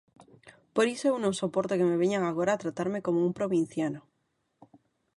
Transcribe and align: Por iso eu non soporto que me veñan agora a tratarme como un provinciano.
Por 0.75 0.85
iso 0.93 1.05
eu 1.11 1.15
non 1.23 1.33
soporto 1.41 1.77
que 1.79 1.87
me 1.89 1.99
veñan 2.03 2.23
agora 2.25 2.51
a 2.53 2.61
tratarme 2.63 2.99
como 3.05 3.25
un 3.27 3.33
provinciano. 3.39 4.01